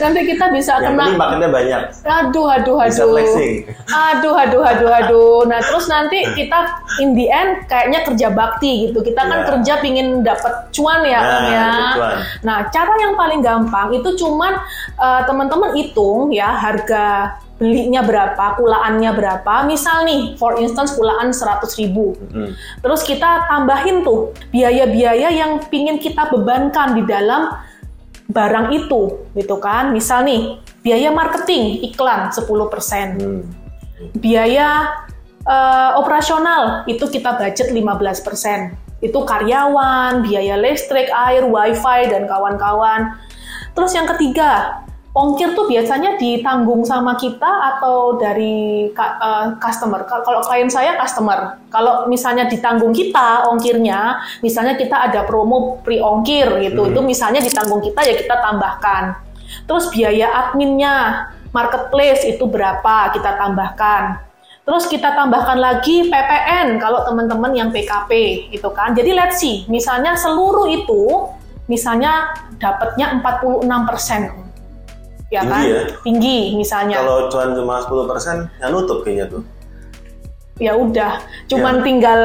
nanti 0.00 0.20
kita 0.26 0.48
bisa 0.48 0.72
Yang 0.76 0.84
kena 0.90 1.04
paketnya 1.14 1.48
banyak. 1.48 1.80
aduh 2.02 2.46
aduh 2.48 2.76
Bisa 2.80 3.02
aduh 3.02 3.12
flexing. 3.12 3.54
aduh 3.86 4.34
aduh 4.34 4.62
aduh 4.62 4.90
aduh 4.90 5.38
nah 5.44 5.60
terus 5.60 5.86
nanti 5.86 6.24
kita 6.32 6.58
in 6.98 7.12
the 7.12 7.26
end 7.26 7.64
kayaknya 7.64 8.00
kerja 8.02 8.28
bakti 8.30 8.88
gitu 8.88 9.00
kita 9.00 9.20
kan 9.20 9.38
Iya. 9.38 9.48
kerja 9.48 9.74
pingin 9.78 10.08
dapat 10.20 10.52
cuan 10.70 11.00
ya 11.02 11.20
Nah, 11.20 11.30
Om 11.30 11.46
ya 11.46 11.68
cuan. 11.94 12.16
nah 12.40 12.58
cara 12.66 12.92
yang 12.98 13.14
paling 13.14 13.40
gampang 13.40 13.88
itu 13.92 14.08
cuman 14.16 14.56
eh, 14.96 15.22
teman-teman 15.24 15.70
hitung 15.72 16.28
ya 16.30 16.50
harga 16.50 17.36
belinya 17.56 18.00
berapa, 18.00 18.56
kulaannya 18.56 19.12
berapa. 19.12 19.68
Misal 19.68 20.08
nih, 20.08 20.32
for 20.40 20.56
instance 20.56 20.96
kulaan 20.96 21.28
100 21.28 21.60
ribu. 21.76 22.16
Mm. 22.32 22.56
Terus 22.56 23.04
kita 23.04 23.44
tambahin 23.46 24.00
tuh 24.00 24.32
biaya-biaya 24.48 25.28
yang 25.28 25.60
pingin 25.68 26.00
kita 26.00 26.32
bebankan 26.32 26.96
di 26.96 27.04
dalam 27.04 27.52
barang 28.30 28.70
itu, 28.72 29.26
gitu 29.34 29.56
kan. 29.58 29.90
Misal 29.90 30.22
nih, 30.24 30.62
biaya 30.80 31.10
marketing, 31.10 31.82
iklan 31.90 32.30
10%. 32.30 33.18
Hmm. 33.18 33.42
Biaya 34.16 34.88
eh, 35.44 35.90
operasional 35.98 36.86
itu 36.86 37.04
kita 37.10 37.36
budget 37.36 37.74
15%. 37.74 39.02
Itu 39.04 39.24
karyawan, 39.24 40.22
biaya 40.24 40.56
listrik, 40.60 41.10
air, 41.10 41.44
wifi, 41.44 42.08
dan 42.08 42.28
kawan-kawan. 42.28 43.16
Terus 43.72 43.92
yang 43.96 44.06
ketiga, 44.16 44.84
ongkir 45.10 45.58
tuh 45.58 45.66
biasanya 45.66 46.14
ditanggung 46.14 46.86
sama 46.86 47.18
kita 47.18 47.76
atau 47.76 48.14
dari 48.14 48.86
eh, 48.90 49.46
customer. 49.58 50.06
Kal- 50.06 50.22
Kalau 50.22 50.40
klien 50.46 50.70
saya 50.70 50.94
customer, 50.94 51.58
kalau 51.68 52.06
misalnya 52.06 52.46
ditanggung 52.46 52.94
kita 52.94 53.50
ongkirnya, 53.50 54.16
misalnya 54.38 54.78
kita 54.78 55.10
ada 55.10 55.26
promo 55.26 55.82
free 55.82 55.98
ongkir 55.98 56.46
gitu, 56.62 56.86
Hmm. 56.86 56.90
itu 56.94 57.00
misalnya 57.02 57.42
ditanggung 57.42 57.82
kita 57.82 58.00
ya 58.06 58.14
kita 58.14 58.36
tambahkan. 58.38 59.18
Terus 59.66 59.90
biaya 59.90 60.30
adminnya, 60.30 61.26
marketplace 61.50 62.22
itu 62.22 62.46
berapa 62.46 63.10
kita 63.10 63.34
tambahkan. 63.34 64.22
Terus 64.62 64.86
kita 64.86 65.10
tambahkan 65.18 65.58
lagi 65.58 66.06
PPN 66.06 66.78
kalau 66.78 67.02
teman-teman 67.02 67.50
yang 67.50 67.68
PKP 67.74 68.46
gitu 68.54 68.70
kan. 68.70 68.94
Jadi 68.94 69.10
let's 69.10 69.42
see, 69.42 69.66
misalnya 69.66 70.14
seluruh 70.14 70.70
itu 70.70 71.26
misalnya 71.66 72.30
dapatnya 72.62 73.18
46%. 73.18 74.49
Ya 75.30 75.46
Tinggi 75.46 75.54
kan? 75.54 75.62
ya? 75.62 75.82
Tinggi 76.02 76.38
misalnya. 76.58 76.96
Kalau 77.06 77.30
cuan 77.30 77.54
cuma 77.54 77.74
10% 77.78 78.50
nggak 78.58 78.70
nutup 78.74 78.98
kayaknya 79.06 79.26
tuh. 79.30 79.42
Ya 80.60 80.76
udah, 80.76 81.24
cuman 81.48 81.80
Ya. 81.80 81.84
tinggal 81.88 82.20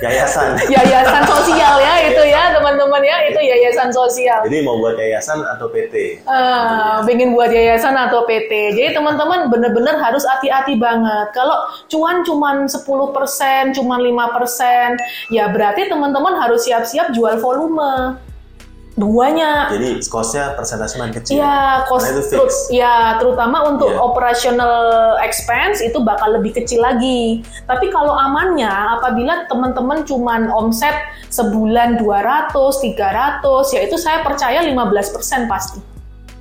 Yayasan. 0.00 0.56
yayasan 0.72 1.28
sosial 1.28 1.76
ya 1.76 2.08
itu 2.08 2.22
ya 2.24 2.56
teman-teman 2.56 3.04
ya, 3.04 3.20
itu 3.28 3.36
yayasan 3.36 3.92
sosial. 3.92 4.40
Jadi 4.48 4.64
mau 4.64 4.80
buat 4.80 4.96
yayasan 4.96 5.44
atau 5.44 5.68
PT? 5.68 6.24
Ah, 6.24 7.04
pengen 7.04 7.36
buat 7.36 7.52
yayasan 7.52 7.92
atau 7.92 8.24
PT. 8.24 8.48
Jadi 8.80 8.96
teman-teman 8.96 9.52
bener-bener 9.52 10.00
harus 10.00 10.24
hati-hati 10.24 10.80
banget. 10.80 11.36
Kalau 11.36 11.68
cuan 11.92 12.24
cuman 12.24 12.64
10%, 12.64 13.76
cuman 13.76 14.00
5%, 14.00 14.96
ya 15.28 15.52
berarti 15.52 15.84
teman-teman 15.92 16.40
harus 16.40 16.64
siap-siap 16.64 17.12
jual 17.12 17.36
volume. 17.44 18.16
Duanya. 19.00 19.72
Jadi 19.72 20.04
cost-nya 20.12 20.52
persentase 20.52 21.00
kecil. 21.00 21.40
Iya, 21.40 21.88
cost 21.88 22.04
Karena 22.04 22.12
itu 22.12 22.22
fix. 22.28 22.36
terut- 22.36 22.68
ya 22.68 23.16
terutama 23.16 23.64
untuk 23.64 23.88
Iya. 23.88 23.98
operational 24.04 24.76
expense 25.24 25.80
itu 25.80 25.96
bakal 26.04 26.36
lebih 26.36 26.52
kecil 26.60 26.84
lagi. 26.84 27.40
Tapi 27.64 27.88
kalau 27.88 28.12
amannya 28.12 28.68
apabila 28.68 29.48
teman-teman 29.48 30.04
cuman 30.04 30.52
omset 30.52 30.92
sebulan 31.32 31.96
200, 31.96 32.76
300, 32.84 33.72
ya 33.72 33.80
itu 33.88 33.96
saya 33.96 34.20
percaya 34.20 34.60
15% 34.60 35.48
pasti. 35.48 35.80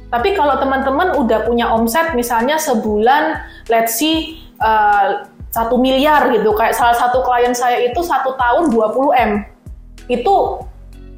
Tapi 0.10 0.34
kalau 0.34 0.58
teman-teman 0.60 1.16
udah 1.16 1.46
punya 1.46 1.70
omset 1.70 2.12
misalnya 2.18 2.58
sebulan 2.60 3.40
let's 3.70 3.96
see 3.96 4.42
uh, 4.60 5.24
satu 5.50 5.78
miliar 5.78 6.30
gitu, 6.30 6.54
kayak 6.54 6.74
salah 6.78 6.98
satu 6.98 7.22
klien 7.22 7.54
saya 7.54 7.82
itu 7.82 8.02
satu 8.06 8.34
tahun 8.38 8.70
20 8.70 9.14
m, 9.14 9.32
itu 10.06 10.36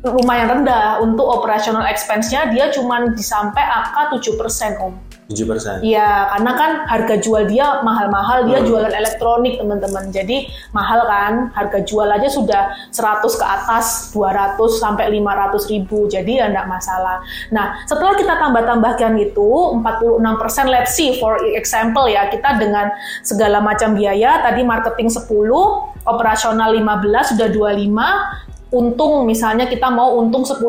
lumayan 0.01 0.50
rendah 0.50 0.98
untuk 1.05 1.29
operational 1.29 1.86
expense-nya 1.86 2.50
dia 2.50 2.74
cuman 2.74 3.13
disampai 3.13 3.62
angka 3.62 4.17
7% 4.17 4.81
om. 4.81 4.98
7%. 5.31 5.79
Iya, 5.79 6.27
karena 6.27 6.51
kan 6.60 6.72
harga 6.91 7.15
jual 7.24 7.48
dia 7.48 7.79
mahal-mahal, 7.88 8.51
dia 8.51 8.60
Hmm. 8.60 8.67
jualan 8.67 8.91
elektronik 8.91 9.55
teman-teman. 9.55 10.12
Jadi 10.12 10.52
mahal 10.76 11.08
kan, 11.08 11.34
harga 11.56 11.80
jual 11.88 12.04
aja 12.12 12.28
sudah 12.28 12.76
100 12.91 13.39
ke 13.39 13.45
atas, 13.47 14.12
200 14.12 14.76
sampai 14.76 15.08
500 15.08 15.71
ribu. 15.71 16.12
Jadi 16.12 16.43
ya 16.43 16.52
enggak 16.52 16.67
masalah. 16.67 17.23
Nah, 17.56 17.80
setelah 17.88 18.19
kita 18.19 18.36
tambah-tambahkan 18.43 19.15
itu 19.23 19.49
46% 19.80 20.67
let's 20.67 20.99
see 20.99 21.15
for 21.15 21.39
example 21.56 22.12
ya, 22.12 22.28
kita 22.28 22.60
dengan 22.60 22.91
segala 23.23 23.63
macam 23.63 23.95
biaya, 23.95 24.43
tadi 24.43 24.67
marketing 24.67 25.08
10, 25.08 25.95
operasional 26.04 26.76
15 26.76 27.32
sudah 27.32 27.47
25, 27.47 28.51
untung 28.71 29.27
misalnya 29.27 29.67
kita 29.67 29.91
mau 29.91 30.15
untung 30.15 30.47
10% 30.47 30.63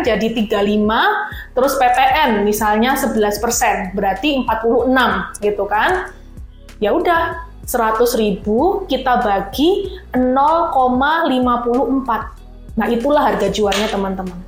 jadi 0.00 0.26
35 0.32 1.52
terus 1.52 1.76
PPN 1.76 2.40
misalnya 2.40 2.96
11% 2.96 3.92
berarti 3.92 4.40
46 4.48 5.44
gitu 5.44 5.68
kan? 5.68 6.08
Ya 6.80 6.96
udah 6.96 7.44
100 7.68 8.00
ribu 8.16 8.88
kita 8.88 9.20
bagi 9.20 9.92
0,54 10.16 11.28
nah 12.74 12.90
itulah 12.90 13.22
harga 13.28 13.52
jualnya 13.52 13.92
teman-teman. 13.92 14.40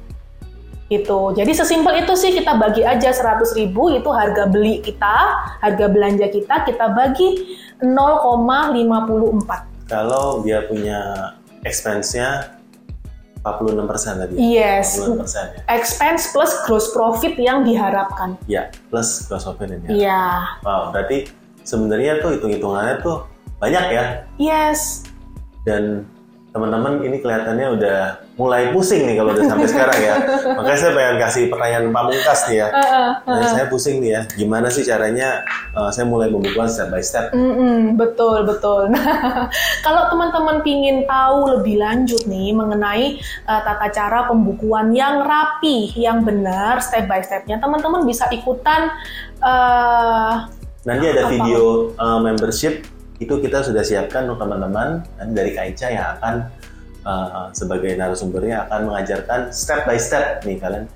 Itu 0.89 1.37
jadi 1.37 1.53
sesimpel 1.53 2.01
itu 2.01 2.17
sih 2.17 2.33
kita 2.33 2.57
bagi 2.57 2.81
aja 2.81 3.13
100 3.13 3.45
ribu 3.61 3.93
itu 3.93 4.09
harga 4.09 4.49
beli 4.49 4.81
kita 4.81 5.17
harga 5.61 5.87
belanja 5.93 6.33
kita 6.33 6.65
kita 6.65 6.97
bagi 6.97 7.61
0,54 7.85 9.77
Kalau 9.87 10.43
dia 10.43 10.65
punya 10.65 11.31
expense-nya 11.67 12.56
46% 13.55 14.23
tadi. 14.27 14.35
yes 14.43 14.99
46% 14.99 15.23
ya. 15.55 15.61
expense 15.71 16.35
plus 16.35 16.53
gross 16.67 16.91
profit 16.91 17.39
yang 17.39 17.63
diharapkan. 17.63 18.35
Ya, 18.51 18.75
plus 18.91 19.31
gross 19.31 19.47
profit 19.47 19.71
ini. 19.71 20.03
Iya. 20.03 20.59
Wow, 20.67 20.91
berarti 20.91 21.31
sebenarnya 21.63 22.19
tuh 22.19 22.35
hitung-hitungannya 22.35 23.03
tuh 23.07 23.27
banyak 23.63 23.85
ya. 23.95 24.05
Yes. 24.37 25.07
Dan 25.63 26.07
teman-teman 26.51 27.03
ini 27.07 27.23
kelihatannya 27.23 27.67
udah 27.79 28.01
mulai 28.37 28.69
pusing 28.69 29.09
nih 29.09 29.17
kalau 29.17 29.33
udah 29.33 29.49
sampai 29.49 29.69
sekarang 29.69 29.99
ya. 29.99 30.15
Makanya 30.61 30.79
saya 30.79 30.93
pengen 30.93 31.17
kasih 31.17 31.43
pertanyaan 31.49 31.85
pamungkas 31.89 32.41
nih 32.53 32.57
ya. 32.61 32.69
Nah, 33.25 33.49
saya 33.49 33.65
pusing 33.73 33.97
nih 34.05 34.11
ya, 34.13 34.21
gimana 34.37 34.69
sih 34.69 34.85
caranya 34.85 35.41
uh, 35.73 35.89
saya 35.89 36.05
mulai 36.05 36.29
pembukuan 36.29 36.69
step 36.69 36.93
by 36.93 37.01
step. 37.01 37.33
Mm-mm, 37.33 37.97
betul 37.97 38.45
betul. 38.45 38.93
Nah, 38.93 39.49
kalau 39.87 40.13
teman-teman 40.13 40.61
pingin 40.61 41.09
tahu 41.09 41.57
lebih 41.57 41.81
lanjut 41.81 42.21
nih 42.29 42.53
mengenai 42.53 43.17
uh, 43.49 43.61
tata 43.65 43.89
cara 43.89 44.29
pembukuan 44.29 44.93
yang 44.93 45.25
rapi, 45.25 45.97
yang 45.97 46.21
benar, 46.21 46.85
step 46.85 47.09
by 47.09 47.25
stepnya, 47.25 47.57
teman-teman 47.57 48.05
bisa 48.05 48.29
ikutan. 48.29 48.93
uh, 49.41 50.45
Nanti 50.85 51.05
ada 51.09 51.27
Apa? 51.27 51.33
video 51.33 51.91
uh, 51.97 52.21
membership 52.21 52.85
itu 53.17 53.33
kita 53.41 53.65
sudah 53.65 53.81
siapkan 53.81 54.29
untuk 54.29 54.45
teman-teman 54.45 55.01
nanti 55.17 55.33
dari 55.33 55.57
Kaica 55.57 55.89
yang 55.89 56.21
akan 56.21 56.53
uh, 57.07 57.49
sebagai 57.55 57.95
narasumbernya 57.95 58.67
akan 58.67 58.91
mengajarkan 58.91 59.55
step 59.55 59.87
by 59.87 59.95
step 59.97 60.43
nih 60.43 60.59
kalian 60.59 60.91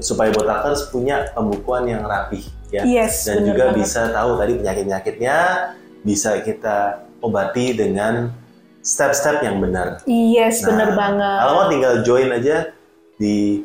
supaya 0.00 0.32
botakers 0.32 0.88
punya 0.88 1.28
pembukuan 1.32 1.84
yang 1.84 2.04
rapi 2.04 2.44
ya 2.72 2.84
yes, 2.84 3.28
dan 3.28 3.44
juga 3.44 3.72
banget. 3.72 3.84
bisa 3.84 4.00
tahu 4.12 4.30
tadi 4.40 4.52
penyakit-penyakitnya 4.60 5.36
bisa 6.04 6.40
kita 6.44 7.04
obati 7.24 7.72
dengan 7.72 8.28
step-step 8.84 9.40
yang 9.40 9.64
benar. 9.64 10.04
Yes, 10.04 10.60
Nah, 10.60 10.76
benar 10.76 10.88
banget. 10.92 11.38
Kalau 11.40 11.52
mau 11.56 11.66
tinggal 11.72 11.94
join 12.04 12.28
aja 12.28 12.56
di 13.16 13.64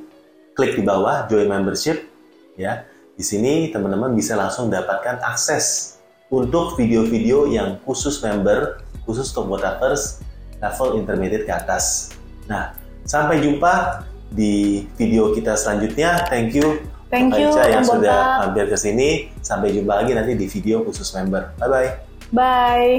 klik 0.55 0.79
di 0.79 0.83
bawah 0.87 1.27
join 1.27 1.51
membership 1.51 2.07
ya. 2.55 2.87
Di 3.19 3.27
sini 3.27 3.67
teman-teman 3.67 4.15
bisa 4.15 4.39
langsung 4.39 4.71
dapatkan 4.71 5.19
akses 5.19 5.99
untuk 6.31 6.79
video-video 6.79 7.51
yang 7.51 7.75
khusus 7.83 8.23
member, 8.23 8.79
khusus 9.03 9.27
untuk 9.35 9.59
botakers 9.59 10.23
level 10.59 10.99
intermediate 10.99 11.47
ke 11.47 11.53
atas. 11.55 12.15
Nah, 12.47 12.75
sampai 13.07 13.39
jumpa 13.43 14.05
di 14.29 14.85
video 14.95 15.33
kita 15.33 15.57
selanjutnya. 15.57 16.29
Thank 16.29 16.53
you 16.55 16.79
Thank 17.09 17.33
you, 17.41 17.49
Aicha 17.49 17.73
yang 17.73 17.81
sudah 17.81 18.45
hampir 18.45 18.69
ke 18.69 18.77
sini. 18.77 19.33
Sampai 19.41 19.73
jumpa 19.73 19.97
lagi 19.97 20.13
nanti 20.13 20.37
di 20.37 20.45
video 20.45 20.85
khusus 20.85 21.09
member. 21.17 21.57
Bye 21.57 21.65
bye. 21.65 21.89
Bye. 22.29 22.95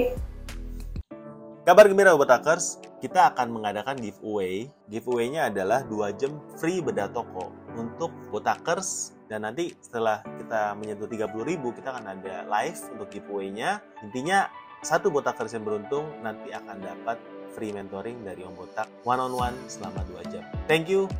Kabar 1.63 1.87
gembira 1.87 2.19
Botakers, 2.19 2.83
kita 2.99 3.31
akan 3.31 3.55
mengadakan 3.55 3.95
giveaway. 4.03 4.67
Giveaway-nya 4.91 5.55
adalah 5.55 5.87
2 5.87 6.11
jam 6.19 6.43
free 6.59 6.83
bedah 6.83 7.07
toko 7.15 7.55
untuk 7.79 8.11
Botakers 8.35 9.15
dan 9.31 9.47
nanti 9.47 9.79
setelah 9.79 10.27
kita 10.43 10.75
menyentuh 10.75 11.07
30.000 11.07 11.31
kita 11.79 11.89
akan 11.95 12.05
ada 12.11 12.43
live 12.51 12.81
untuk 12.99 13.09
giveaway-nya. 13.15 13.79
Intinya 14.03 14.51
satu 14.83 15.15
Botakers 15.15 15.55
yang 15.55 15.63
beruntung 15.63 16.11
nanti 16.19 16.51
akan 16.51 16.83
dapat 16.83 17.23
free 17.53 17.75
mentoring 17.75 18.23
dari 18.23 18.47
Om 18.47 18.55
Botak 18.55 18.89
one 19.03 19.21
on 19.21 19.35
one 19.35 19.57
selama 19.67 20.03
2 20.07 20.33
jam. 20.33 20.45
Thank 20.71 20.87
you. 20.87 21.11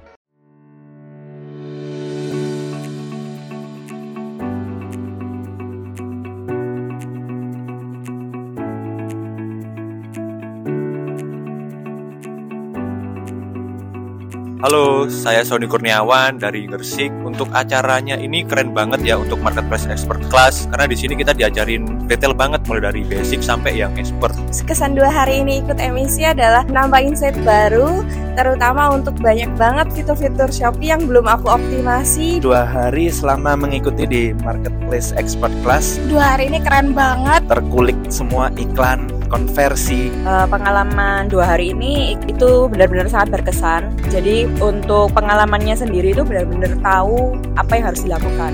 Halo, 14.61 15.09
saya 15.09 15.41
Sony 15.41 15.65
Kurniawan 15.65 16.37
dari 16.37 16.69
Gersik. 16.69 17.09
Untuk 17.25 17.49
acaranya 17.49 18.21
ini 18.21 18.45
keren 18.45 18.77
banget 18.77 19.01
ya 19.09 19.17
untuk 19.17 19.41
marketplace 19.41 19.89
expert 19.89 20.21
class 20.29 20.69
karena 20.69 20.85
di 20.85 21.01
sini 21.01 21.17
kita 21.17 21.33
diajarin 21.33 22.05
detail 22.05 22.37
banget 22.37 22.61
mulai 22.69 22.93
dari 22.93 23.01
basic 23.09 23.41
sampai 23.41 23.81
yang 23.81 23.97
expert. 23.97 24.30
Kesan 24.51 24.99
dua 24.99 25.07
hari 25.07 25.47
ini 25.47 25.63
ikut 25.63 25.79
emisi 25.79 26.27
adalah 26.27 26.67
nambah 26.67 26.99
insight 26.99 27.39
baru, 27.47 28.03
terutama 28.35 28.91
untuk 28.91 29.15
banyak 29.23 29.47
banget 29.55 29.95
fitur-fitur 29.95 30.51
Shopee 30.51 30.91
yang 30.91 31.07
belum 31.07 31.23
aku 31.31 31.47
optimasi. 31.55 32.43
Dua 32.43 32.67
hari 32.67 33.15
selama 33.15 33.55
mengikuti 33.55 34.11
di 34.11 34.23
marketplace 34.43 35.15
expert 35.15 35.55
class, 35.63 36.03
Dua 36.11 36.35
hari 36.35 36.51
ini 36.51 36.59
keren 36.67 36.99
banget. 36.99 37.47
terkulik 37.47 37.95
semua 38.11 38.51
iklan, 38.59 39.07
konversi, 39.31 40.11
Eh, 40.27 40.47
pengalaman 40.51 41.31
dua 41.31 41.55
hari 41.55 41.71
ini 41.71 42.19
itu 42.27 42.67
benar-benar 42.67 43.07
sangat 43.07 43.39
berkesan. 43.39 43.95
Jadi 44.11 44.51
untuk 44.59 45.15
pengalamannya 45.15 45.79
sendiri 45.79 46.11
itu 46.11 46.27
benar-benar 46.27 46.75
tahu 46.83 47.39
apa 47.55 47.73
yang 47.79 47.95
harus 47.95 48.03
dilakukan. 48.03 48.51